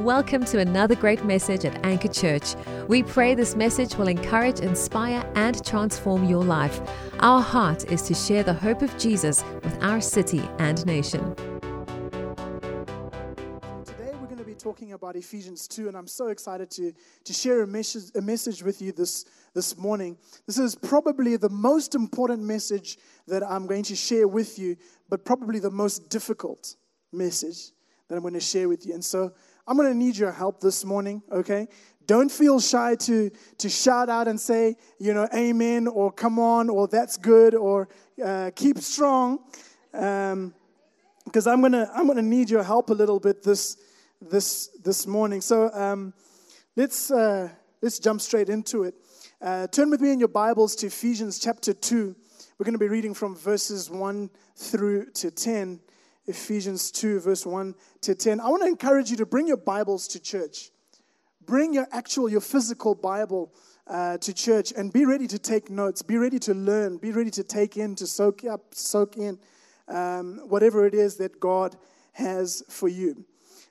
[0.00, 2.54] Welcome to another great message at Anchor Church.
[2.86, 6.82] We pray this message will encourage, inspire, and transform your life.
[7.20, 11.34] Our heart is to share the hope of Jesus with our city and nation.
[13.86, 16.92] Today we're going to be talking about Ephesians 2, and I'm so excited to,
[17.24, 19.24] to share a message, a message with you this,
[19.54, 20.18] this morning.
[20.46, 24.76] This is probably the most important message that I'm going to share with you,
[25.08, 26.76] but probably the most difficult
[27.14, 27.70] message
[28.08, 28.92] that I'm going to share with you.
[28.94, 29.32] And so
[29.66, 31.66] I'm going to need your help this morning, okay?
[32.06, 36.70] Don't feel shy to, to shout out and say, you know, amen, or come on,
[36.70, 37.88] or that's good, or
[38.24, 39.40] uh, keep strong.
[39.92, 40.54] Um,
[41.24, 43.76] because I'm gonna I'm gonna need your help a little bit this
[44.20, 45.40] this this morning.
[45.40, 46.14] So um,
[46.76, 47.48] let's uh,
[47.82, 48.94] let's jump straight into it.
[49.42, 52.14] Uh, turn with me in your Bibles to Ephesians chapter two.
[52.56, 55.80] We're going to be reading from verses one through to ten.
[56.26, 58.40] Ephesians 2, verse 1 to 10.
[58.40, 60.70] I want to encourage you to bring your Bibles to church.
[61.44, 63.52] Bring your actual, your physical Bible
[63.86, 66.02] uh, to church and be ready to take notes.
[66.02, 66.96] Be ready to learn.
[66.96, 69.38] Be ready to take in, to soak up, soak in
[69.88, 71.76] um, whatever it is that God
[72.12, 73.24] has for you.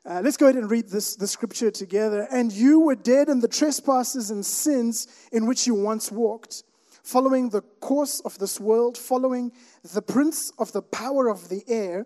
[0.05, 2.27] Uh, let's go ahead and read this the scripture together.
[2.31, 6.63] And you were dead in the trespasses and sins in which you once walked,
[7.03, 9.51] following the course of this world, following
[9.93, 12.05] the prince of the power of the air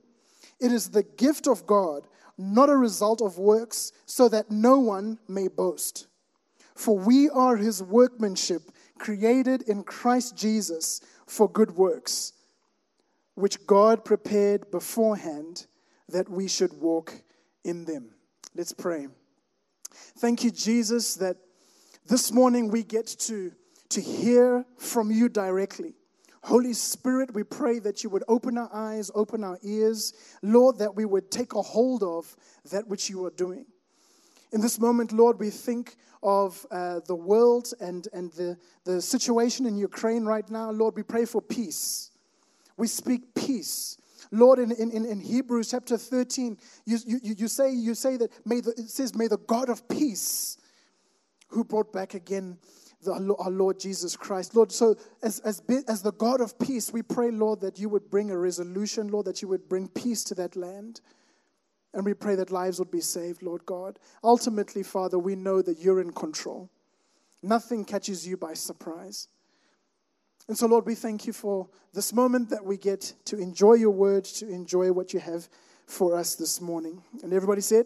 [0.61, 2.07] It is the gift of God,
[2.37, 6.07] not a result of works, so that no one may boast.
[6.75, 8.61] For we are his workmanship,
[8.99, 12.33] created in Christ Jesus for good works,
[13.33, 15.65] which God prepared beforehand
[16.09, 17.13] that we should walk
[17.63, 18.11] in them.
[18.55, 19.07] Let's pray.
[20.19, 21.37] Thank you, Jesus, that
[22.05, 23.51] this morning we get to,
[23.89, 25.95] to hear from you directly.
[26.43, 30.95] Holy Spirit, we pray that you would open our eyes, open our ears, Lord, that
[30.95, 32.35] we would take a hold of
[32.71, 33.65] that which you are doing.
[34.51, 39.65] In this moment, Lord, we think of uh, the world and, and the, the situation
[39.65, 40.71] in Ukraine right now.
[40.71, 42.11] Lord, we pray for peace.
[42.75, 43.97] We speak peace.
[44.31, 48.61] Lord, in, in, in Hebrews chapter 13, you, you, you, say, you say that may
[48.61, 50.57] the, it says, May the God of peace,
[51.49, 52.57] who brought back again
[53.03, 54.55] the, our Lord Jesus Christ.
[54.55, 58.09] Lord, so as, as, as the God of peace, we pray, Lord, that you would
[58.09, 61.01] bring a resolution, Lord, that you would bring peace to that land.
[61.93, 63.99] And we pray that lives would be saved, Lord God.
[64.23, 66.69] Ultimately, Father, we know that you're in control.
[67.43, 69.27] Nothing catches you by surprise.
[70.47, 73.91] And so, Lord, we thank you for this moment that we get to enjoy your
[73.91, 75.49] word, to enjoy what you have
[75.85, 77.01] for us this morning.
[77.23, 77.85] And everybody said,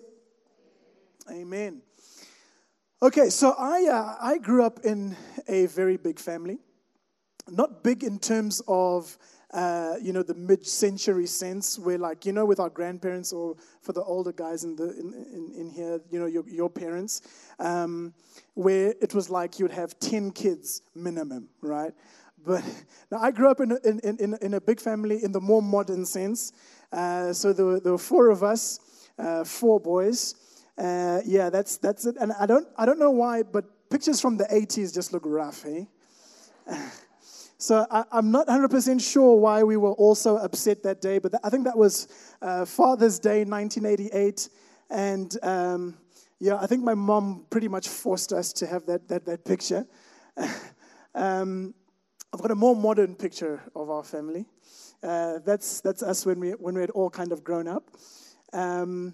[1.32, 1.82] Amen.
[3.02, 5.18] Okay, so I, uh, I grew up in
[5.50, 6.60] a very big family.
[7.50, 9.18] Not big in terms of,
[9.54, 13.92] uh, you know, the mid-century sense, where like, you know, with our grandparents or for
[13.92, 17.22] the older guys in, the, in, in, in here, you know, your, your parents,
[17.60, 18.14] um,
[18.54, 21.92] where it was like you'd have 10 kids minimum, right?
[22.46, 22.64] But
[23.12, 25.62] now I grew up in a, in, in, in a big family in the more
[25.62, 26.54] modern sense.
[26.94, 28.80] Uh, so there were, there were four of us,
[29.20, 30.36] uh, four boys.
[30.78, 32.16] Uh, yeah, that's that's it.
[32.20, 35.66] And I don't I don't know why, but pictures from the 80s just look rough,
[35.66, 35.86] eh?
[37.58, 41.32] so I, am not 100% sure why we were all so upset that day, but
[41.32, 42.08] th- I think that was
[42.42, 44.50] uh, Father's Day 1988,
[44.90, 45.98] and um,
[46.40, 49.86] yeah, I think my mom pretty much forced us to have that that that picture.
[51.16, 51.74] um,
[52.34, 54.46] I've got a more modern picture of our family.
[55.02, 57.92] Uh, that's that's us when we when we had all kind of grown up.
[58.52, 59.14] Um,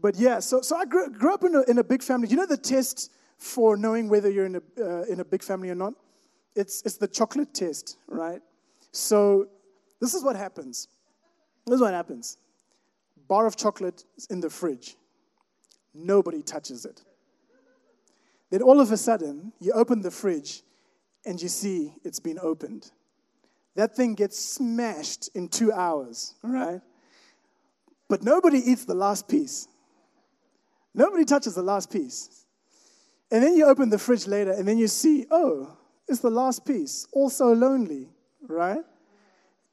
[0.00, 2.28] but yeah, so, so I grew, grew up in a, in a big family.
[2.28, 5.70] You know the test for knowing whether you're in a, uh, in a big family
[5.70, 5.94] or not?
[6.54, 8.40] It's, it's the chocolate test, right?
[8.92, 9.48] So
[10.00, 10.88] this is what happens.
[11.66, 12.38] This is what happens.
[13.28, 14.96] Bar of chocolate is in the fridge.
[15.94, 17.02] Nobody touches it.
[18.50, 20.62] Then all of a sudden, you open the fridge
[21.26, 22.90] and you see it's been opened.
[23.74, 26.80] That thing gets smashed in two hours, right?
[28.08, 29.68] But nobody eats the last piece.
[30.98, 32.44] Nobody touches the last piece.
[33.30, 35.78] And then you open the fridge later and then you see, oh,
[36.08, 37.06] it's the last piece.
[37.12, 38.08] Also lonely,
[38.48, 38.82] right?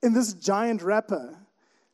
[0.04, 1.36] In this giant wrapper.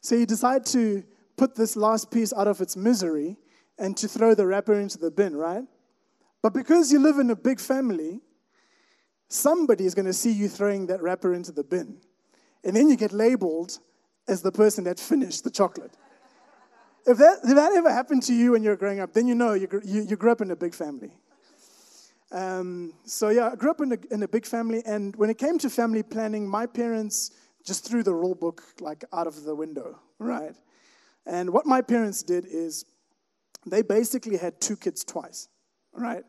[0.01, 1.05] So you decide to
[1.37, 3.37] put this last piece out of its misery
[3.79, 5.63] and to throw the wrapper into the bin, right?
[6.41, 8.19] But because you live in a big family,
[9.29, 12.01] somebody is going to see you throwing that wrapper into the bin.
[12.65, 13.79] And then you get labeled
[14.27, 15.95] as the person that finished the chocolate.
[17.05, 19.35] If that, if that ever happened to you when you were growing up, then you
[19.35, 21.11] know you, you, you grew up in a big family.
[22.31, 25.37] Um, so, yeah, I grew up in a, in a big family, and when it
[25.37, 27.31] came to family planning, my parents
[27.65, 30.55] just threw the rule book like out of the window, right?
[31.25, 32.85] And what my parents did is
[33.65, 35.49] they basically had two kids twice,
[35.93, 36.23] right?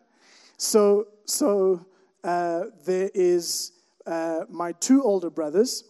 [0.56, 1.86] So, so
[2.24, 3.72] uh, there is
[4.06, 5.84] uh, my two older brothers,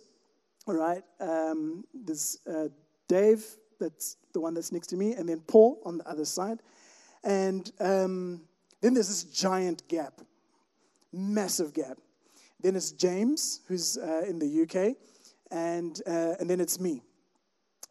[0.66, 1.02] all right?
[1.20, 2.68] Um, there's uh,
[3.08, 3.44] Dave,
[3.82, 6.60] that's the one that's next to me, and then Paul on the other side.
[7.24, 8.42] And um,
[8.80, 10.20] then there's this giant gap,
[11.12, 11.98] massive gap.
[12.60, 14.96] Then it's James, who's uh, in the UK,
[15.50, 17.02] and, uh, and then it's me,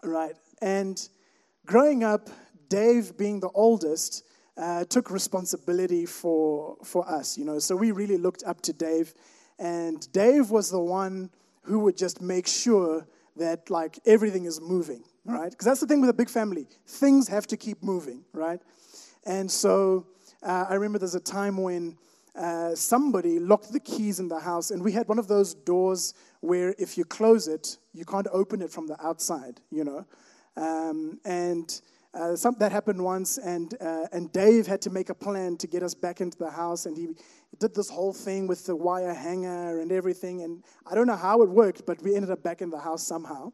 [0.03, 0.35] right?
[0.61, 1.07] And
[1.65, 2.29] growing up,
[2.69, 4.23] Dave being the oldest,
[4.57, 7.59] uh, took responsibility for, for us, you know.
[7.59, 9.13] So we really looked up to Dave,
[9.59, 11.29] and Dave was the one
[11.63, 13.05] who would just make sure
[13.37, 15.51] that like everything is moving, right?
[15.51, 16.67] Because that's the thing with a big family.
[16.87, 18.59] Things have to keep moving, right?
[19.25, 20.07] And so
[20.43, 21.97] uh, I remember there's a time when
[22.35, 26.13] uh, somebody locked the keys in the house, and we had one of those doors
[26.39, 30.05] where if you close it, you can't open it from the outside, you know.
[30.57, 31.81] Um, and
[32.13, 35.67] uh, some, that happened once, and, uh, and Dave had to make a plan to
[35.67, 37.09] get us back into the house, and he
[37.59, 40.41] did this whole thing with the wire hanger and everything.
[40.41, 43.05] And I don't know how it worked, but we ended up back in the house
[43.05, 43.51] somehow.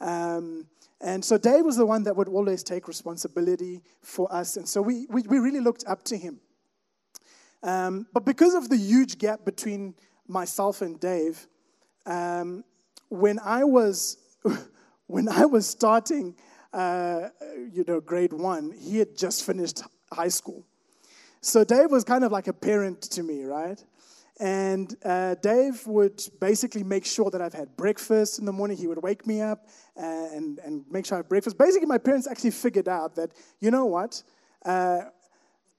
[0.00, 0.66] Um,
[1.00, 4.56] and so Dave was the one that would always take responsibility for us.
[4.56, 6.40] And so we, we, we really looked up to him.
[7.62, 9.94] Um, but because of the huge gap between
[10.28, 11.46] myself and Dave,
[12.06, 12.64] um,
[13.08, 14.18] when I was
[15.06, 16.36] when I was starting,
[16.72, 17.28] uh,
[17.72, 19.82] you know, grade one, he had just finished
[20.12, 20.64] high school.
[21.40, 23.82] So Dave was kind of like a parent to me, right?
[24.40, 28.78] And uh, Dave would basically make sure that I've had breakfast in the morning.
[28.78, 29.68] He would wake me up
[30.34, 31.58] and, and make sure I have breakfast.
[31.58, 34.22] Basically, my parents actually figured out that, you know what?
[34.64, 35.02] Uh,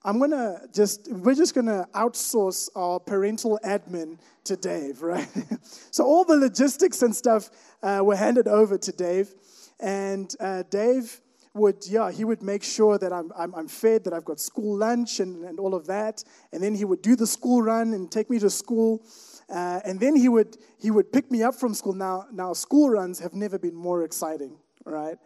[0.03, 5.27] I'm to just, we're just to outsource our parental admin to Dave, right?
[5.91, 7.49] so all the logistics and stuff
[7.81, 9.33] uh, were handed over to Dave.
[9.79, 11.19] And uh, Dave
[11.53, 14.77] would, yeah, he would make sure that I'm, I'm, I'm, fed, that I've got school
[14.77, 16.23] lunch and, and all of that.
[16.53, 19.03] And then he would do the school run and take me to school.
[19.49, 21.93] Uh, and then he would, he would pick me up from school.
[21.93, 24.55] Now, now, school runs have never been more exciting,
[24.85, 25.17] right?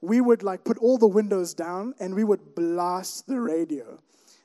[0.00, 3.98] We would like put all the windows down and we would blast the radio.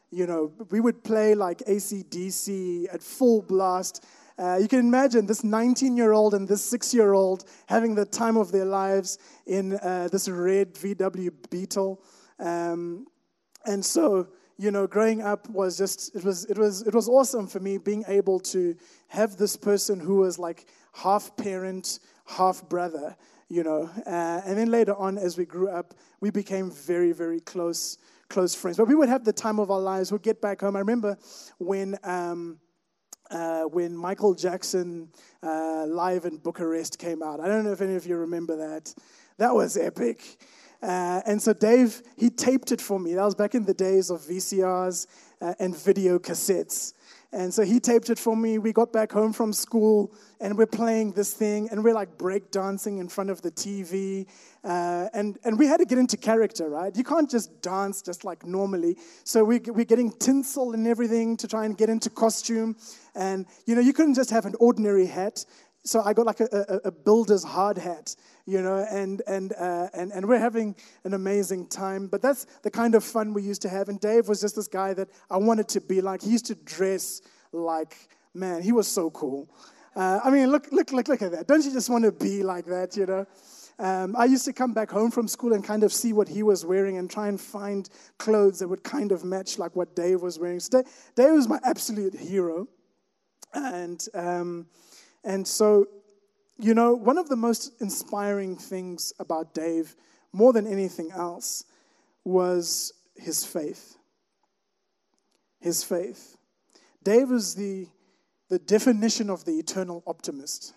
[0.09, 4.03] You know, we would play like ACDC at full blast
[4.39, 8.05] uh, you can imagine this 19 year old and this six year old having the
[8.05, 12.01] time of their lives in uh, this red VW Beetle.
[12.39, 13.05] Um,
[13.65, 17.47] and so, you know, growing up was just, it was, it, was, it was awesome
[17.47, 18.75] for me being able to
[19.09, 23.17] have this person who was like half parent, half brother,
[23.49, 23.89] you know.
[24.07, 27.97] Uh, and then later on, as we grew up, we became very, very close,
[28.29, 28.77] close friends.
[28.77, 30.13] But we would have the time of our lives.
[30.13, 30.77] We'd get back home.
[30.77, 31.17] I remember
[31.57, 31.97] when.
[32.05, 32.59] Um,
[33.29, 35.09] uh, when Michael Jackson
[35.43, 37.39] uh, Live in Bucharest came out.
[37.39, 38.93] I don't know if any of you remember that.
[39.37, 40.37] That was epic.
[40.81, 43.13] Uh, and so Dave, he taped it for me.
[43.13, 45.07] That was back in the days of VCRs
[45.41, 46.93] uh, and video cassettes.
[47.31, 48.57] And so he taped it for me.
[48.57, 52.49] We got back home from school and we're playing this thing and we're like break
[52.49, 54.25] dancing in front of the TV.
[54.63, 56.95] Uh, and, and we had to get into character, right?
[56.95, 58.97] You can't just dance just like normally.
[59.25, 62.75] So we, we're getting tinsel and everything to try and get into costume.
[63.13, 65.45] And, you know, you couldn't just have an ordinary hat.
[65.83, 68.15] So I got like a, a, a builder's hard hat,
[68.49, 72.07] you know, and, and, uh, and, and we're having an amazing time.
[72.07, 73.89] But that's the kind of fun we used to have.
[73.89, 76.21] And Dave was just this guy that I wanted to be like.
[76.21, 77.95] He used to dress like,
[78.33, 79.49] man, he was so cool.
[79.95, 81.47] Uh, I mean, look, look, look, look at that.
[81.47, 83.25] Don't you just want to be like that, you know?
[83.79, 86.43] Um, I used to come back home from school and kind of see what he
[86.43, 90.21] was wearing and try and find clothes that would kind of match like what Dave
[90.21, 90.59] was wearing.
[90.59, 92.67] So Dave, Dave was my absolute hero.
[93.53, 94.67] And, um,
[95.23, 95.87] and so,
[96.59, 99.95] you know, one of the most inspiring things about Dave,
[100.33, 101.63] more than anything else,
[102.25, 103.97] was his faith.
[105.61, 106.35] His faith.
[107.03, 107.87] Dave is the,
[108.49, 110.73] the definition of the eternal optimist.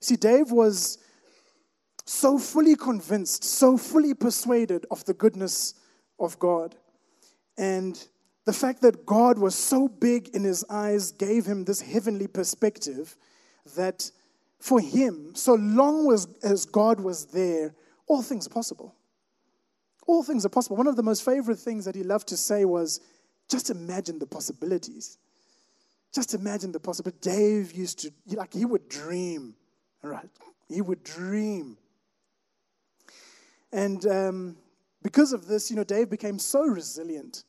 [0.00, 0.98] See, Dave was
[2.06, 5.74] so fully convinced, so fully persuaded of the goodness
[6.18, 6.74] of God.
[7.58, 8.02] And
[8.46, 13.16] the fact that God was so big in his eyes gave him this heavenly perspective
[13.76, 14.10] that
[14.60, 17.74] for him, so long as, as God was there,
[18.06, 18.94] all things are possible.
[20.06, 20.76] All things are possible.
[20.76, 23.00] One of the most favorite things that he loved to say was,
[23.48, 25.18] just imagine the possibilities.
[26.14, 27.18] Just imagine the possibility.
[27.20, 29.54] Dave used to, like, he would dream,
[30.02, 30.28] right?
[30.68, 31.76] He would dream.
[33.72, 34.56] And um,
[35.02, 37.44] because of this, you know, Dave became so resilient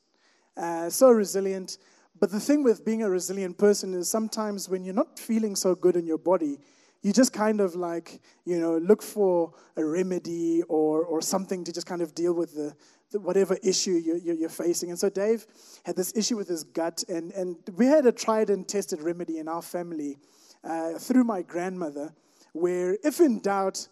[0.58, 1.78] uh, so resilient.
[2.20, 5.76] But the thing with being a resilient person is sometimes when you're not feeling so
[5.76, 6.60] good in your body,
[7.02, 11.72] you just kind of like, you know, look for a remedy or, or something to
[11.72, 12.76] just kind of deal with the,
[13.12, 14.90] the whatever issue you're, you're, facing.
[14.90, 15.46] And so Dave
[15.84, 19.40] had this issue with his gut, and, and we had a tried and tested remedy
[19.40, 20.18] in our family
[20.64, 22.14] uh, through my grandmother,
[22.54, 23.88] where if in doubt,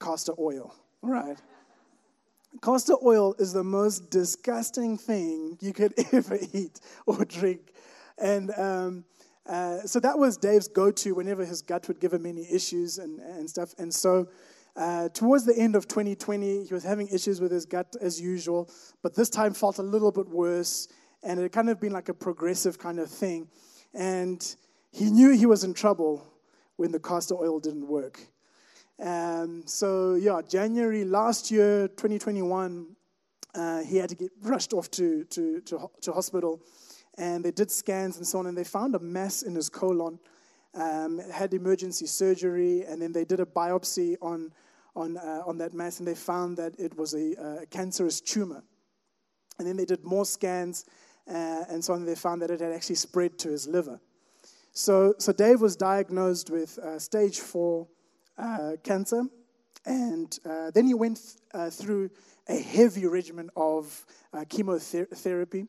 [0.00, 0.74] castor oil.
[1.02, 1.38] All right.
[2.62, 7.72] Castor oil is the most disgusting thing you could ever eat or drink.
[8.18, 9.04] And um,
[9.46, 12.98] uh, so that was Dave's go to whenever his gut would give him any issues
[12.98, 13.74] and, and stuff.
[13.78, 14.28] And so
[14.76, 18.70] uh, towards the end of 2020, he was having issues with his gut as usual,
[19.02, 20.88] but this time felt a little bit worse.
[21.22, 23.48] And it kind of been like a progressive kind of thing.
[23.94, 24.44] And
[24.90, 26.26] he knew he was in trouble
[26.76, 28.20] when the castor oil didn't work.
[29.00, 32.86] Um, so, yeah, January last year, 2021,
[33.54, 36.60] uh, he had to get rushed off to, to, to, to, hospital.
[37.16, 40.18] And they did scans and so on, and they found a mass in his colon.
[40.74, 44.52] Um, had emergency surgery, and then they did a biopsy on,
[44.96, 48.64] on, uh, on that mass, and they found that it was a, a cancerous tumor.
[49.58, 50.84] And then they did more scans,
[51.28, 54.00] uh, and so on, and they found that it had actually spread to his liver.
[54.72, 57.86] So, so Dave was diagnosed with uh, stage four
[58.36, 59.22] uh, cancer.
[59.86, 61.20] And uh, then he went
[61.52, 62.10] uh, through
[62.48, 65.66] a heavy regimen of uh, chemotherapy.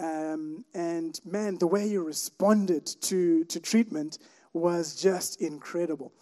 [0.00, 4.18] Um, and man, the way he responded to, to treatment
[4.54, 6.12] was just incredible.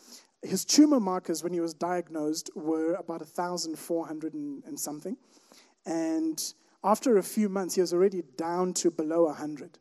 [0.43, 5.17] His tumor markers when he was diagnosed were about 1,400 and, something.
[5.87, 6.43] And
[6.83, 9.79] after a few months, he was already down to below 100.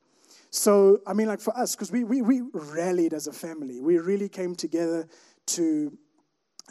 [0.52, 3.98] So, I mean, like for us, because we, we, we rallied as a family, we
[3.98, 5.08] really came together
[5.48, 5.98] to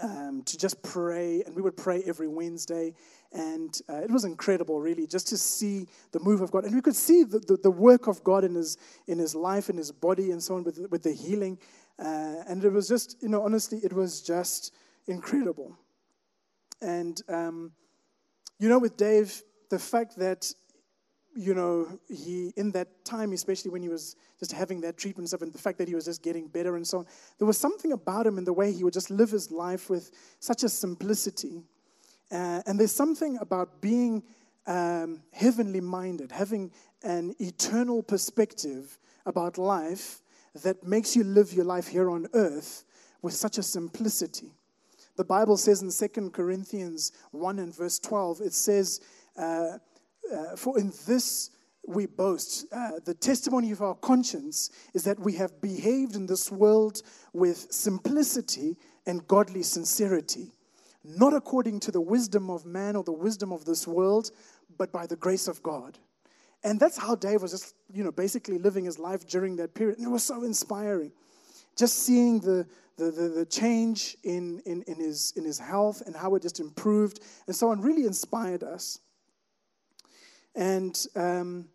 [0.03, 2.95] um, to just pray, and we would pray every Wednesday.
[3.33, 6.65] And uh, it was incredible, really, just to see the move of God.
[6.65, 9.69] And we could see the, the, the, work of God in his, in his life,
[9.69, 11.59] in his body, and so on, with, with the healing.
[11.99, 14.73] Uh, and it was just, you know, honestly, it was just
[15.07, 15.77] incredible.
[16.81, 17.73] And, um,
[18.59, 20.53] you know, with Dave, the fact that
[21.37, 25.29] you know, he, in that time, especially when he was just having that treatment and
[25.29, 27.07] stuff, and the fact that he was just getting better and so on,
[27.39, 30.11] there was something about him in the way he would just live his life with
[30.41, 31.63] such a simplicity.
[32.31, 34.23] Uh, and there's something about being
[34.67, 40.21] um, heavenly minded, having an eternal perspective about life
[40.63, 42.85] that makes you live your life here on earth
[43.23, 44.51] with such a simplicity.
[45.17, 49.01] The Bible says in 2 Corinthians 1 and verse 12, it says,
[49.39, 49.79] uh,
[50.33, 51.51] uh, for in this
[51.87, 52.67] we boast.
[52.73, 57.03] Uh, the testimony of our conscience is that we have behaved in this world
[57.33, 60.53] with simplicity and godly sincerity,
[61.07, 64.31] not according to the wisdom of man or the wisdom of this world,
[64.77, 65.99] but by the grace of God.
[66.65, 69.99] And that's how Dave was just, you know, basically living his life during that period.
[69.99, 71.13] And it was so inspiring.
[71.77, 76.17] Just seeing the, the, the, the change in, in, in, his, in his health and
[76.17, 78.99] how it just improved and so on really inspired us.
[80.55, 81.69] And um,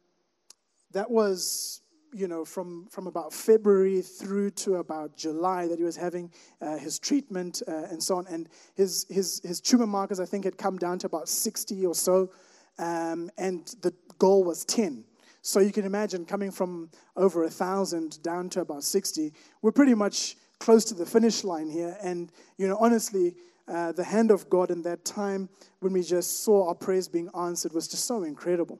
[0.92, 1.82] that was,
[2.14, 6.78] you know, from, from about February through to about July that he was having uh,
[6.78, 8.28] his treatment uh, and so on.
[8.28, 11.96] And his, his, his tumor markers, I think, had come down to about 60 or
[11.96, 12.30] so.
[12.78, 15.04] Um, and the goal was 10.
[15.42, 19.96] So you can imagine coming from over a thousand down to about 60, we're pretty
[19.96, 21.98] much close to the finish line here.
[22.04, 23.36] And, you know, honestly,
[23.68, 25.50] uh, the hand of God in that time
[25.80, 28.80] when we just saw our prayers being answered was just so incredible.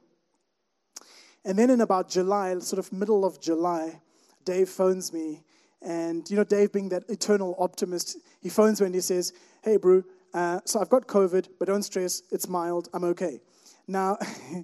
[1.44, 4.00] And then in about July, sort of middle of July,
[4.44, 5.42] Dave phones me.
[5.80, 9.32] And, you know, Dave being that eternal optimist, he phones me and he says,
[9.62, 13.40] Hey, bro, uh, so I've got COVID, but don't stress, it's mild, I'm okay.
[13.88, 14.18] Now,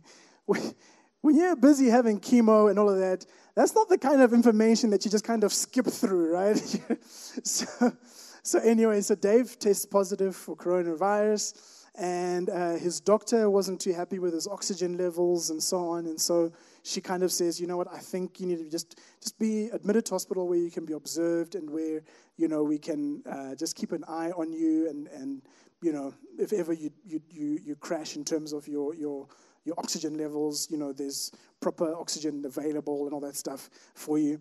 [0.46, 4.90] when you're busy having chemo and all of that, that's not the kind of information
[4.90, 6.56] that you just kind of skip through, right?
[7.02, 7.66] so,
[8.42, 14.20] so anyway, so Dave tests positive for coronavirus, and uh, his doctor wasn't too happy
[14.20, 16.06] with his oxygen levels and so on.
[16.06, 16.52] And so
[16.88, 19.66] she kind of says, you know what, I think you need to just, just be
[19.68, 22.02] admitted to hospital where you can be observed and where,
[22.38, 25.42] you know, we can uh, just keep an eye on you and, and
[25.82, 29.28] you know, if ever you, you, you, you crash in terms of your, your,
[29.64, 31.30] your oxygen levels, you know, there's
[31.60, 34.40] proper oxygen available and all that stuff for you.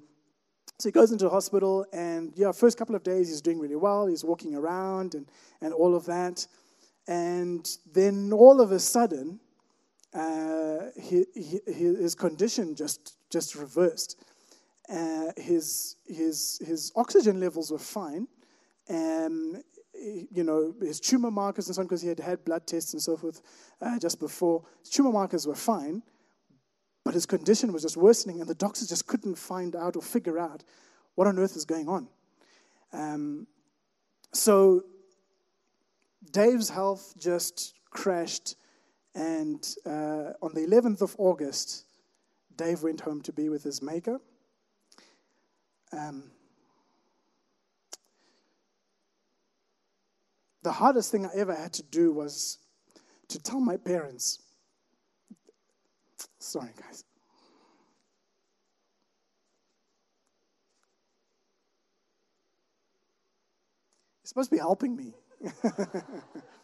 [0.79, 4.05] So he goes into hospital, and yeah, first couple of days he's doing really well.
[4.05, 5.25] He's walking around and,
[5.59, 6.45] and all of that.
[7.07, 9.39] And then all of a sudden,
[10.13, 14.23] uh, his condition just, just reversed.
[14.89, 18.27] Uh, his, his, his oxygen levels were fine.
[18.89, 19.61] Um,
[19.93, 23.01] you know, his tumor markers and so on, because he had had blood tests and
[23.01, 23.41] so forth
[23.81, 24.63] uh, just before.
[24.81, 26.03] His tumor markers were fine,
[27.03, 30.37] but his condition was just worsening, and the doctors just couldn't find out or figure
[30.37, 30.63] out
[31.15, 32.07] what on earth is going on.
[32.93, 33.47] Um,
[34.33, 34.83] so
[36.31, 38.55] Dave's health just crashed,
[39.17, 41.85] and uh, on the 11th of August,
[42.55, 44.21] Dave went home to be with his maker.
[45.91, 46.29] Um,
[50.61, 52.59] the hardest thing I ever had to do was
[53.29, 54.39] to tell my parents.
[56.37, 57.03] Sorry, guys.
[64.21, 65.15] You're supposed to be helping me.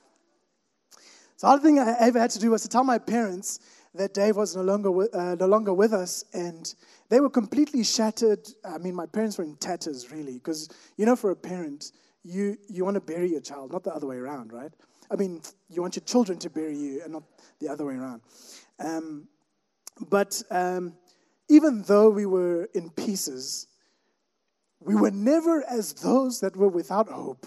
[1.43, 3.59] the hardest thing I ever had to do was to tell my parents
[3.95, 6.73] that Dave was no longer with, uh, no longer with us, and
[7.09, 8.47] they were completely shattered.
[8.63, 11.91] I mean, my parents were in tatters, really, because you know, for a parent,
[12.23, 14.71] you, you want to bury your child, not the other way around, right?
[15.11, 17.23] I mean, you want your children to bury you and not
[17.59, 18.21] the other way around.
[18.79, 19.27] Um,
[20.09, 20.93] but um,
[21.49, 23.67] even though we were in pieces,
[24.79, 27.45] we were never as those that were without hope.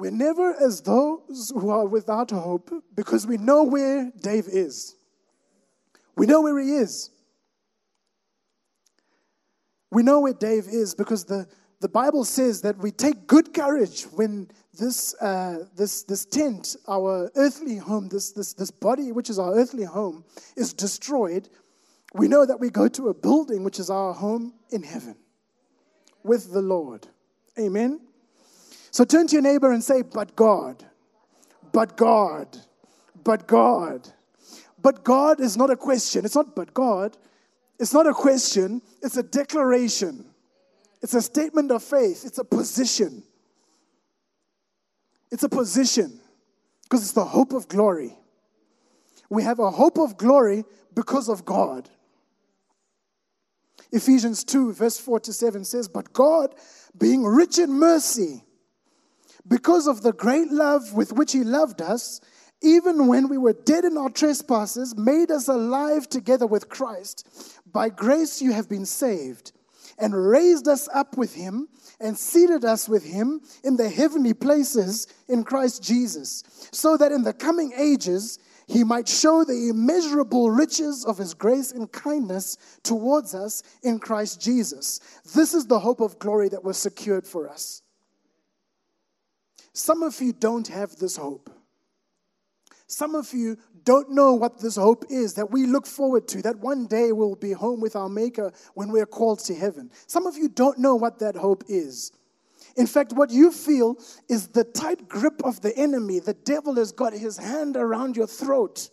[0.00, 4.96] We're never as those who are without hope because we know where Dave is.
[6.16, 7.10] We know where he is.
[9.90, 11.46] We know where Dave is because the,
[11.80, 17.30] the Bible says that we take good courage when this, uh, this, this tent, our
[17.36, 20.24] earthly home, this, this, this body, which is our earthly home,
[20.56, 21.50] is destroyed.
[22.14, 25.16] We know that we go to a building, which is our home in heaven
[26.22, 27.06] with the Lord.
[27.58, 28.00] Amen.
[28.90, 30.84] So turn to your neighbor and say, But God,
[31.72, 32.56] but God,
[33.22, 34.08] but God.
[34.82, 36.24] But God is not a question.
[36.24, 37.16] It's not but God.
[37.78, 38.82] It's not a question.
[39.02, 40.24] It's a declaration.
[41.02, 42.24] It's a statement of faith.
[42.24, 43.22] It's a position.
[45.30, 46.20] It's a position
[46.82, 48.16] because it's the hope of glory.
[49.28, 51.88] We have a hope of glory because of God.
[53.92, 56.54] Ephesians 2, verse 4 to 7 says, But God,
[56.98, 58.44] being rich in mercy,
[59.48, 62.20] because of the great love with which He loved us,
[62.62, 67.26] even when we were dead in our trespasses, made us alive together with Christ.
[67.70, 69.52] By grace you have been saved,
[69.98, 71.68] and raised us up with Him,
[72.00, 77.22] and seated us with Him in the heavenly places in Christ Jesus, so that in
[77.22, 83.34] the coming ages He might show the immeasurable riches of His grace and kindness towards
[83.34, 85.00] us in Christ Jesus.
[85.34, 87.82] This is the hope of glory that was secured for us.
[89.72, 91.50] Some of you don't have this hope.
[92.86, 96.58] Some of you don't know what this hope is that we look forward to, that
[96.58, 99.90] one day we'll be home with our Maker when we're called to heaven.
[100.08, 102.10] Some of you don't know what that hope is.
[102.76, 103.96] In fact, what you feel
[104.28, 106.18] is the tight grip of the enemy.
[106.18, 108.90] The devil has got his hand around your throat,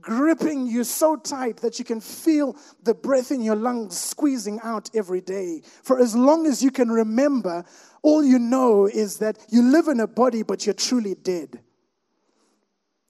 [0.00, 4.90] gripping you so tight that you can feel the breath in your lungs squeezing out
[4.94, 5.62] every day.
[5.82, 7.64] For as long as you can remember,
[8.04, 11.58] all you know is that you live in a body, but you're truly dead.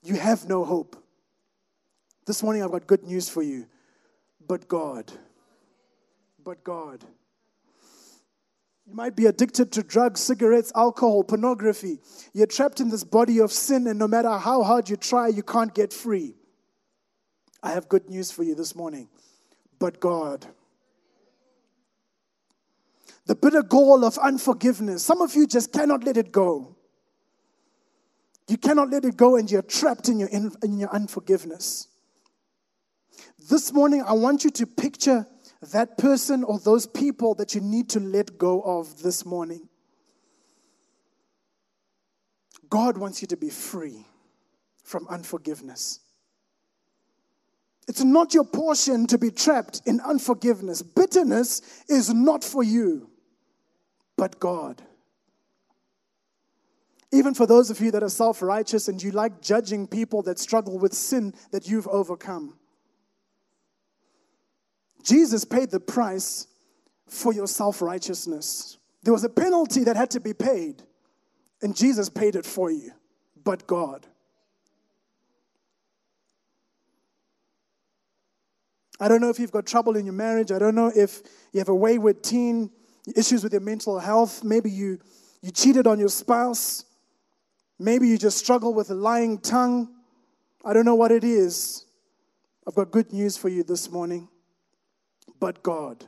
[0.01, 0.95] You have no hope.
[2.25, 3.67] This morning, I've got good news for you.
[4.47, 5.11] But God.
[6.43, 7.03] But God.
[8.87, 11.99] You might be addicted to drugs, cigarettes, alcohol, pornography.
[12.33, 15.43] You're trapped in this body of sin, and no matter how hard you try, you
[15.43, 16.35] can't get free.
[17.61, 19.09] I have good news for you this morning.
[19.77, 20.45] But God
[23.25, 25.03] the bitter gall of unforgiveness.
[25.03, 26.75] Some of you just cannot let it go.
[28.47, 31.87] You cannot let it go, and you're trapped in your, in, in your unforgiveness.
[33.49, 35.25] This morning, I want you to picture
[35.71, 39.67] that person or those people that you need to let go of this morning.
[42.69, 44.05] God wants you to be free
[44.83, 46.01] from unforgiveness.
[47.87, 50.81] It's not your portion to be trapped in unforgiveness.
[50.81, 53.09] Bitterness is not for you.
[54.17, 54.81] But God.
[57.11, 60.39] Even for those of you that are self righteous and you like judging people that
[60.39, 62.57] struggle with sin that you've overcome,
[65.03, 66.47] Jesus paid the price
[67.07, 68.77] for your self righteousness.
[69.03, 70.83] There was a penalty that had to be paid,
[71.61, 72.91] and Jesus paid it for you,
[73.43, 74.07] but God.
[78.99, 80.51] I don't know if you've got trouble in your marriage.
[80.51, 82.71] I don't know if you have a wayward teen,
[83.15, 84.43] issues with your mental health.
[84.43, 84.99] Maybe you,
[85.41, 86.85] you cheated on your spouse.
[87.77, 89.89] Maybe you just struggle with a lying tongue.
[90.63, 91.85] I don't know what it is.
[92.67, 94.27] I've got good news for you this morning.
[95.39, 96.05] But God,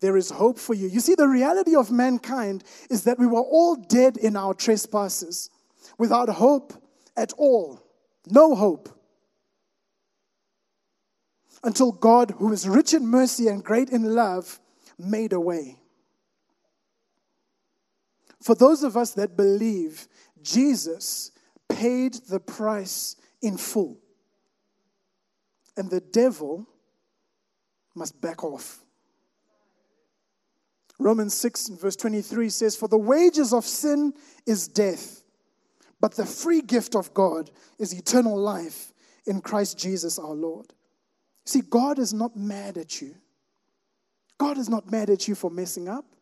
[0.00, 0.88] there is hope for you.
[0.88, 5.48] You see, the reality of mankind is that we were all dead in our trespasses,
[5.96, 6.74] without hope
[7.16, 7.80] at all.
[8.28, 8.90] No hope.
[11.64, 14.60] Until God, who is rich in mercy and great in love,
[14.98, 15.78] made a way.
[18.46, 20.06] For those of us that believe,
[20.40, 21.32] Jesus
[21.68, 23.98] paid the price in full.
[25.76, 26.64] And the devil
[27.96, 28.84] must back off.
[31.00, 34.14] Romans 6, verse 23 says, For the wages of sin
[34.46, 35.24] is death,
[36.00, 38.92] but the free gift of God is eternal life
[39.26, 40.72] in Christ Jesus our Lord.
[41.46, 43.16] See, God is not mad at you.
[44.38, 46.15] God is not mad at you for messing up.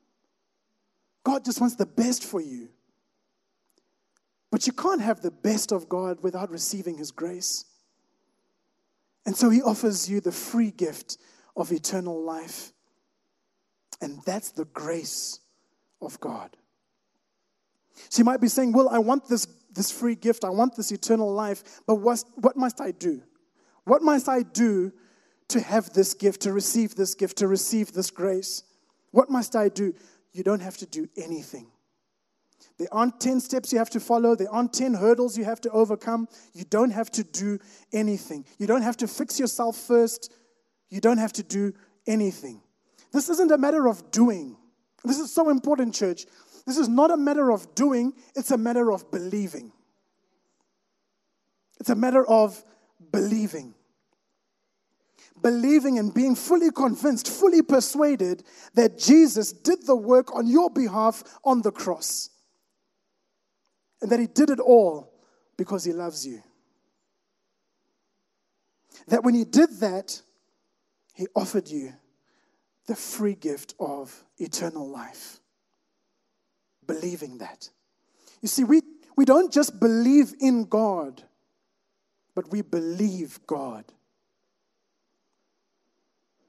[1.24, 2.68] God just wants the best for you.
[4.52, 7.64] But you can't have the best of God without receiving His grace.
[9.26, 11.18] And so He offers you the free gift
[11.56, 12.72] of eternal life.
[14.00, 15.40] And that's the grace
[16.00, 16.56] of God.
[18.10, 20.92] So you might be saying, Well, I want this, this free gift, I want this
[20.92, 23.22] eternal life, but what, what must I do?
[23.84, 24.92] What must I do
[25.48, 28.62] to have this gift, to receive this gift, to receive this grace?
[29.10, 29.94] What must I do?
[30.34, 31.68] You don't have to do anything.
[32.76, 34.34] There aren't 10 steps you have to follow.
[34.34, 36.28] There aren't 10 hurdles you have to overcome.
[36.52, 37.58] You don't have to do
[37.92, 38.44] anything.
[38.58, 40.32] You don't have to fix yourself first.
[40.90, 41.72] You don't have to do
[42.06, 42.60] anything.
[43.12, 44.56] This isn't a matter of doing.
[45.04, 46.26] This is so important, church.
[46.66, 49.70] This is not a matter of doing, it's a matter of believing.
[51.78, 52.64] It's a matter of
[53.12, 53.74] believing.
[55.42, 58.44] Believing and being fully convinced, fully persuaded
[58.74, 62.30] that Jesus did the work on your behalf on the cross.
[64.00, 65.12] And that he did it all
[65.56, 66.42] because he loves you.
[69.08, 70.22] That when he did that,
[71.14, 71.92] he offered you
[72.86, 75.40] the free gift of eternal life.
[76.86, 77.68] Believing that.
[78.42, 78.82] You see, we,
[79.16, 81.22] we don't just believe in God,
[82.34, 83.84] but we believe God.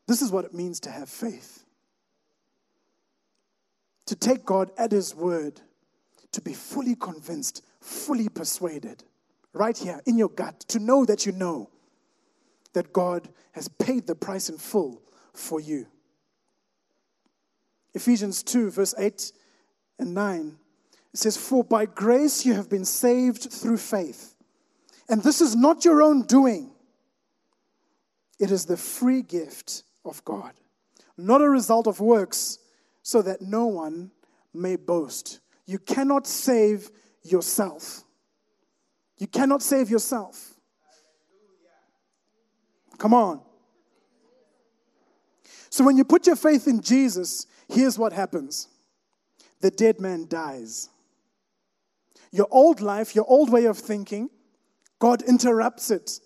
[0.07, 1.63] This is what it means to have faith.
[4.07, 5.61] To take God at His word,
[6.31, 9.03] to be fully convinced, fully persuaded,
[9.53, 11.69] right here in your gut, to know that you know
[12.73, 15.01] that God has paid the price in full
[15.33, 15.87] for you.
[17.93, 19.31] Ephesians 2, verse 8
[19.97, 20.57] and 9.
[21.13, 24.35] It says, For by grace you have been saved through faith.
[25.07, 26.71] And this is not your own doing,
[28.37, 30.53] it is the free gift of God,
[31.17, 32.59] not a result of works,
[33.01, 34.11] so that no one
[34.53, 35.39] may boast.
[35.65, 36.89] You cannot save
[37.23, 38.03] yourself.
[39.17, 40.53] You cannot save yourself.
[42.97, 43.41] Come on.
[45.69, 48.69] So when you put your faith in Jesus, here's what happens
[49.61, 50.89] the dead man dies.
[52.31, 54.29] Your old life, your old way of thinking,
[54.99, 56.19] God interrupts it.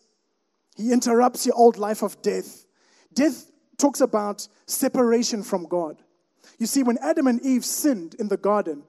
[0.76, 2.66] He interrupts your old life of death.
[3.14, 3.49] Death
[3.80, 5.98] talks about separation from God.
[6.60, 8.84] You see, when Adam and Eve sinned in the garden,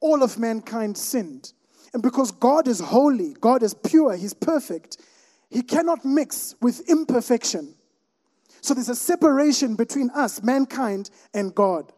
[0.00, 1.52] all of mankind sinned.
[1.92, 4.98] And because God is holy, God is pure, He's perfect,
[5.50, 7.74] He cannot mix with imperfection.
[8.60, 11.92] So there's a separation between us, mankind, and God.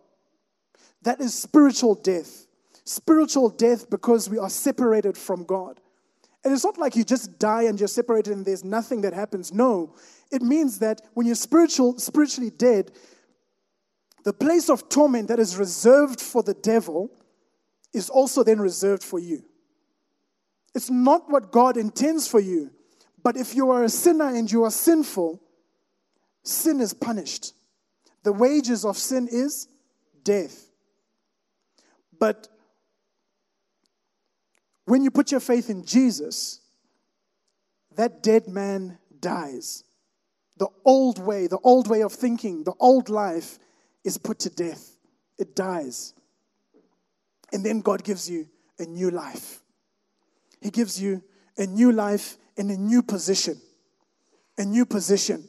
[1.02, 2.46] That is spiritual death.
[2.84, 5.80] Spiritual death because we are separated from God.
[6.44, 9.52] And it's not like you just die and you're separated and there's nothing that happens.
[9.52, 9.94] No,
[10.30, 12.92] it means that when you're spiritual, spiritually dead,
[14.24, 17.10] the place of torment that is reserved for the devil
[17.94, 19.42] is also then reserved for you.
[20.74, 22.70] It's not what God intends for you.
[23.22, 25.42] But if you are a sinner and you are sinful,
[26.42, 27.54] sin is punished.
[28.22, 29.68] The wages of sin is
[30.22, 30.70] death.
[32.18, 32.48] But
[34.84, 36.60] when you put your faith in Jesus,
[37.96, 39.84] that dead man dies.
[40.58, 43.58] The old way, the old way of thinking, the old life
[44.04, 44.96] is put to death.
[45.38, 46.14] It dies.
[47.52, 48.46] and then God gives you
[48.78, 49.62] a new life.
[50.60, 51.22] He gives you
[51.56, 53.60] a new life in a new position.
[54.58, 55.48] A new position.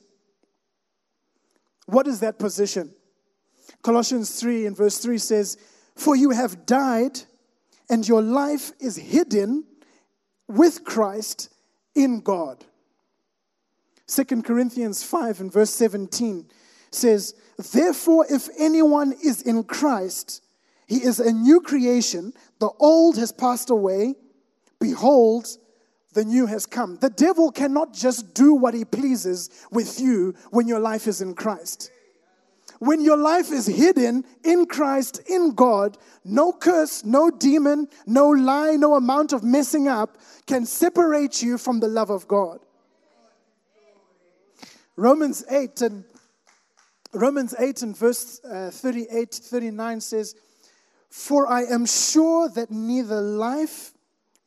[1.87, 2.93] What is that position?
[3.81, 5.57] Colossians 3 and verse 3 says,
[5.95, 7.19] For you have died,
[7.89, 9.65] and your life is hidden
[10.47, 11.49] with Christ
[11.95, 12.63] in God.
[14.09, 16.45] 2 Corinthians 5 and verse 17
[16.91, 17.35] says,
[17.71, 20.41] Therefore, if anyone is in Christ,
[20.87, 22.33] he is a new creation.
[22.59, 24.15] The old has passed away.
[24.79, 25.47] Behold,
[26.13, 26.97] the new has come.
[26.97, 31.35] The devil cannot just do what he pleases with you when your life is in
[31.35, 31.91] Christ.
[32.79, 38.77] When your life is hidden in Christ, in God, no curse, no demon, no lie,
[38.77, 40.17] no amount of messing up
[40.47, 42.59] can separate you from the love of God.
[44.99, 46.03] Romans 8 and
[47.13, 50.35] Romans 8 and verse uh, 38 39 says,
[51.09, 53.93] For I am sure that neither life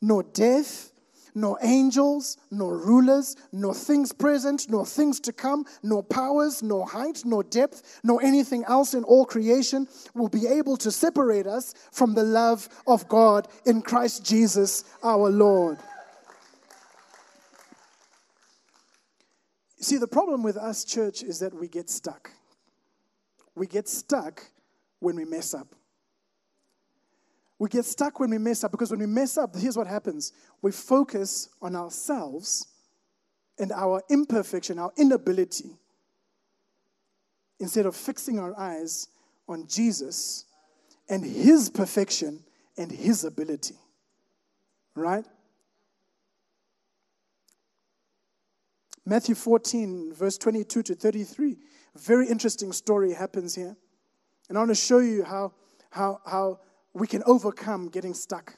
[0.02, 0.92] nor death
[1.34, 7.22] nor angels, nor rulers, nor things present, nor things to come, nor powers, nor height,
[7.24, 12.12] nor depth, nor anything else in all creation will be able to separate us from
[12.12, 15.78] the love of God in Christ Jesus our Lord.
[19.83, 22.31] See, the problem with us, church, is that we get stuck.
[23.57, 24.45] We get stuck
[25.01, 25.75] when we mess up.
[27.59, 30.33] We get stuck when we mess up because when we mess up, here's what happens
[30.62, 32.68] we focus on ourselves
[33.59, 35.77] and our imperfection, our inability,
[37.59, 39.09] instead of fixing our eyes
[39.49, 40.45] on Jesus
[41.09, 42.45] and his perfection
[42.79, 43.77] and his ability.
[44.95, 45.25] Right?
[49.04, 51.58] Matthew 14, verse 22 to 33.
[51.96, 53.76] Very interesting story happens here.
[54.48, 55.52] And I want to show you how,
[55.90, 56.60] how, how
[56.94, 58.54] we can overcome getting stuck.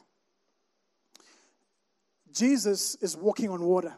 [2.32, 3.94] Jesus is walking on water.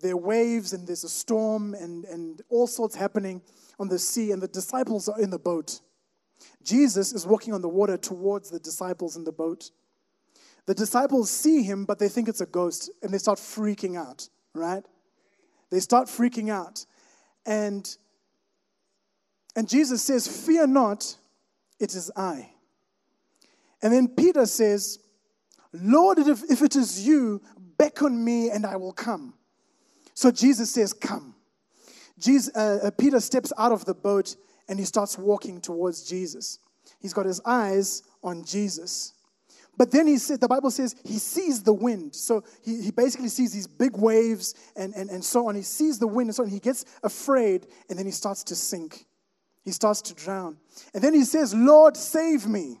[0.00, 3.42] There are waves and there's a storm and, and all sorts happening
[3.78, 5.80] on the sea, and the disciples are in the boat.
[6.62, 9.70] Jesus is walking on the water towards the disciples in the boat.
[10.64, 14.28] The disciples see him, but they think it's a ghost, and they start freaking out,
[14.54, 14.82] right?
[15.70, 16.84] They start freaking out.
[17.44, 17.88] And,
[19.54, 21.16] and Jesus says, Fear not,
[21.78, 22.50] it is I.
[23.82, 24.98] And then Peter says,
[25.72, 27.42] Lord, if, if it is you,
[27.76, 29.34] beckon me and I will come.
[30.14, 31.34] So Jesus says, Come.
[32.18, 34.36] Jesus, uh, uh, Peter steps out of the boat
[34.68, 36.58] and he starts walking towards Jesus.
[36.98, 39.12] He's got his eyes on Jesus.
[39.76, 42.14] But then he said, the Bible says he sees the wind.
[42.14, 45.54] So he, he basically sees these big waves and, and, and so on.
[45.54, 46.48] He sees the wind and so on.
[46.48, 49.04] He gets afraid and then he starts to sink.
[49.64, 50.56] He starts to drown.
[50.94, 52.78] And then he says, Lord, save me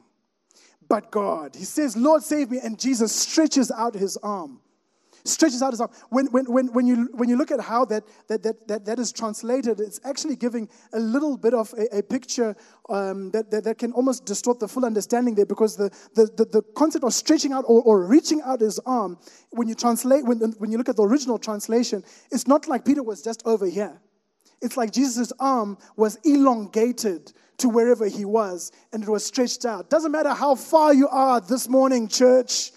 [0.88, 1.54] but God.
[1.56, 2.60] He says, Lord, save me.
[2.62, 4.60] And Jesus stretches out his arm.
[5.26, 5.90] Stretches out his arm.
[6.10, 8.98] When, when, when, when, you, when you look at how that, that, that, that, that
[8.98, 12.56] is translated, it's actually giving a little bit of a, a picture
[12.88, 16.44] um, that, that, that, can almost distort the full understanding there because the, the, the,
[16.44, 19.18] the concept of stretching out or, or reaching out his arm,
[19.50, 23.02] when you translate, when, when you look at the original translation, it's not like Peter
[23.02, 24.00] was just over here.
[24.62, 29.90] It's like Jesus' arm was elongated to wherever he was and it was stretched out.
[29.90, 32.72] Doesn't matter how far you are this morning, church.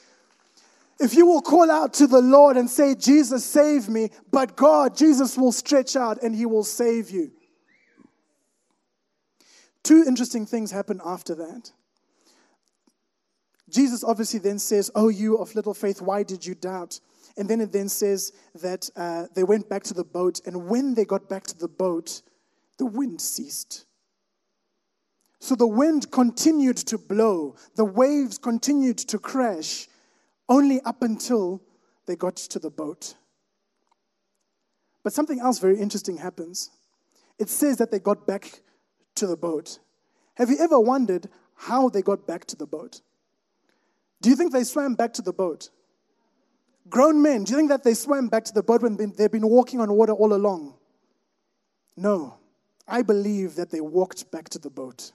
[1.00, 4.98] If you will call out to the Lord and say, Jesus, save me, but God,
[4.98, 7.32] Jesus will stretch out and he will save you.
[9.82, 11.72] Two interesting things happen after that.
[13.70, 17.00] Jesus obviously then says, Oh, you of little faith, why did you doubt?
[17.38, 20.96] And then it then says that uh, they went back to the boat, and when
[20.96, 22.22] they got back to the boat,
[22.78, 23.86] the wind ceased.
[25.40, 29.88] So the wind continued to blow, the waves continued to crash,
[30.50, 31.62] only up until
[32.08, 33.16] they got to the boat.
[35.04, 36.72] But something else very interesting happens.
[37.38, 38.62] It says that they got back
[39.16, 39.80] to the boat.
[40.36, 43.02] Have you ever wondered how they got back to the boat?
[44.22, 45.70] Do you think they swam back to the boat?
[46.90, 49.48] Grown men, do you think that they swam back to the boat when they've been
[49.48, 50.76] walking on water all along?
[51.96, 52.36] No.
[52.88, 55.12] I believe that they walked back to the boat.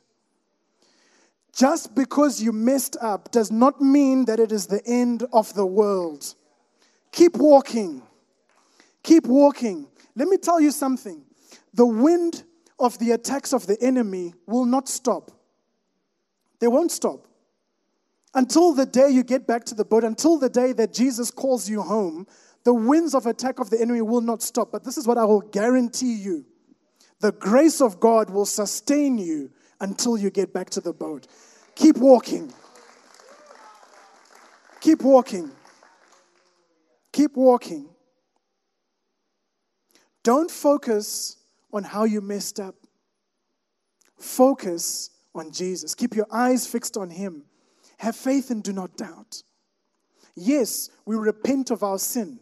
[1.54, 5.64] Just because you messed up does not mean that it is the end of the
[5.64, 6.34] world.
[7.12, 8.02] Keep walking.
[9.04, 9.86] Keep walking.
[10.16, 11.22] Let me tell you something.
[11.72, 12.42] The wind
[12.78, 15.30] of the attacks of the enemy will not stop.
[16.58, 17.28] They won't stop.
[18.34, 21.70] Until the day you get back to the boat, until the day that Jesus calls
[21.70, 22.26] you home,
[22.64, 24.72] the winds of attack of the enemy will not stop.
[24.72, 26.46] But this is what I will guarantee you
[27.24, 31.26] the grace of God will sustain you until you get back to the boat.
[31.74, 32.52] Keep walking.
[34.80, 35.50] Keep walking.
[37.12, 37.88] Keep walking.
[40.22, 41.36] Don't focus
[41.72, 42.74] on how you messed up.
[44.18, 45.94] Focus on Jesus.
[45.94, 47.44] Keep your eyes fixed on Him.
[47.98, 49.42] Have faith and do not doubt.
[50.34, 52.40] Yes, we repent of our sin.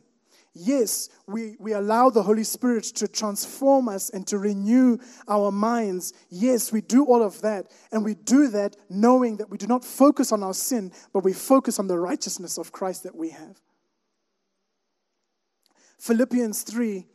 [0.55, 6.13] Yes, we, we allow the Holy Spirit to transform us and to renew our minds.
[6.29, 7.71] Yes, we do all of that.
[7.91, 11.33] And we do that knowing that we do not focus on our sin, but we
[11.33, 13.61] focus on the righteousness of Christ that we have.
[15.99, 17.07] Philippians 3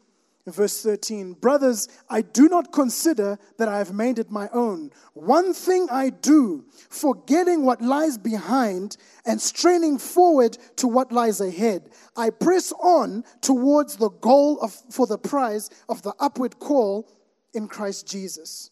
[0.52, 4.92] verse 13 Brothers, I do not consider that I have made it my own.
[5.14, 11.90] One thing I do, forgetting what lies behind and straining forward to what lies ahead,
[12.16, 17.10] I press on towards the goal of, for the prize of the upward call
[17.54, 18.72] in Christ Jesus.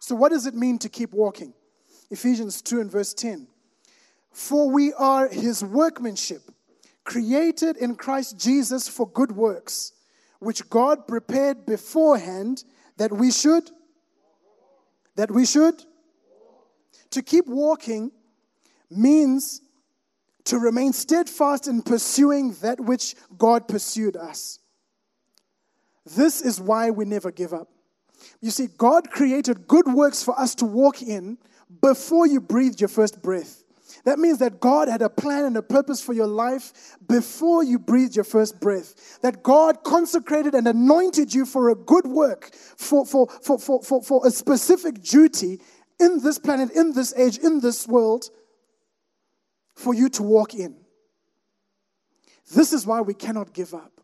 [0.00, 1.54] So, what does it mean to keep walking?
[2.10, 3.48] Ephesians 2 and verse 10.
[4.32, 6.42] For we are his workmanship,
[7.04, 9.92] created in Christ Jesus for good works
[10.38, 12.64] which God prepared beforehand
[12.96, 13.70] that we should
[15.16, 15.82] that we should
[17.10, 18.12] to keep walking
[18.90, 19.62] means
[20.44, 24.60] to remain steadfast in pursuing that which God pursued us.
[26.04, 27.68] This is why we never give up.
[28.40, 31.38] You see, God created good works for us to walk in
[31.80, 33.64] before you breathed your first breath.
[34.06, 37.76] That means that God had a plan and a purpose for your life before you
[37.76, 39.18] breathed your first breath.
[39.20, 44.00] That God consecrated and anointed you for a good work, for, for, for, for, for,
[44.04, 45.60] for a specific duty
[45.98, 48.30] in this planet, in this age, in this world,
[49.74, 50.76] for you to walk in.
[52.54, 54.00] This is why we cannot give up.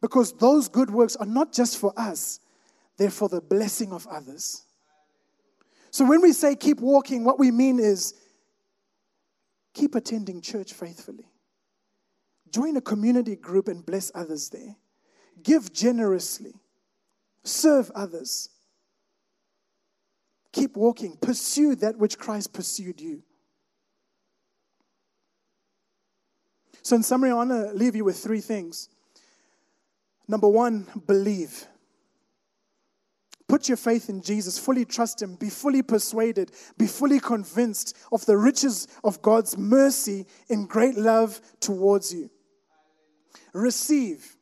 [0.00, 2.38] Because those good works are not just for us,
[2.98, 4.62] they're for the blessing of others.
[5.90, 8.14] So when we say keep walking, what we mean is
[9.74, 11.26] Keep attending church faithfully.
[12.50, 14.76] Join a community group and bless others there.
[15.42, 16.54] Give generously.
[17.42, 18.48] Serve others.
[20.52, 21.16] Keep walking.
[21.20, 23.22] Pursue that which Christ pursued you.
[26.82, 28.88] So, in summary, I want to leave you with three things.
[30.28, 31.66] Number one, believe.
[33.54, 38.26] Put your faith in Jesus, fully trust Him, be fully persuaded, be fully convinced of
[38.26, 42.30] the riches of God's mercy in great love towards you.
[43.52, 44.36] Receive.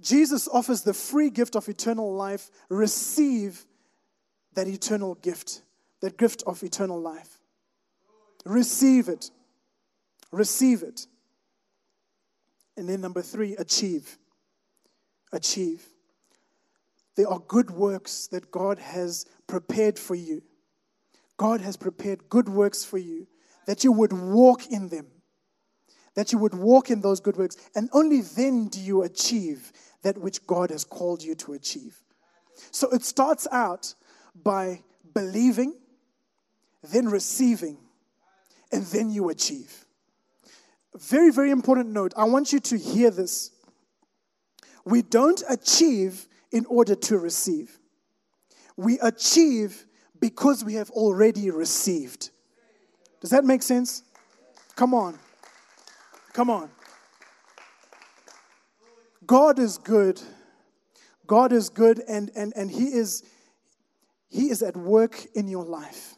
[0.00, 2.52] Jesus offers the free gift of eternal life.
[2.68, 3.66] Receive
[4.54, 5.62] that eternal gift,
[6.02, 7.40] that gift of eternal life.
[8.44, 9.28] Receive it.
[10.30, 11.04] Receive it.
[12.76, 14.18] And then, number three, achieve.
[15.32, 15.84] Achieve.
[17.16, 20.42] There are good works that God has prepared for you.
[21.36, 23.26] God has prepared good works for you
[23.66, 25.06] that you would walk in them.
[26.14, 27.56] That you would walk in those good works.
[27.74, 31.96] And only then do you achieve that which God has called you to achieve.
[32.70, 33.94] So it starts out
[34.34, 34.82] by
[35.14, 35.74] believing,
[36.82, 37.78] then receiving,
[38.72, 39.84] and then you achieve.
[40.98, 42.12] Very, very important note.
[42.16, 43.52] I want you to hear this.
[44.84, 47.78] We don't achieve in order to receive.
[48.76, 49.86] We achieve
[50.18, 52.30] because we have already received.
[53.20, 54.02] Does that make sense?
[54.76, 55.18] Come on.
[56.32, 56.70] Come on.
[59.26, 60.20] God is good.
[61.26, 63.22] God is good and, and, and He is
[64.28, 66.14] He is at work in your life.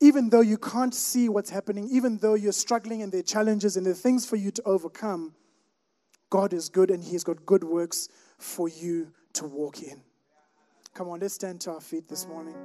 [0.00, 3.76] Even though you can't see what's happening, even though you're struggling and there are challenges
[3.76, 5.34] and there are things for you to overcome,
[6.30, 10.00] God is good and He's got good works for you to walk in.
[10.94, 12.56] Come on, let's stand to our feet this morning.